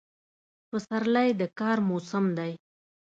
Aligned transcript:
پسرلی 0.69 1.29
د 1.39 1.41
کار 1.59 1.77
موسم 1.89 2.25
دی. 2.37 2.51